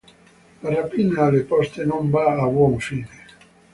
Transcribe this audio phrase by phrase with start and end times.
[0.63, 3.07] La rapina alle poste non va a buon fine.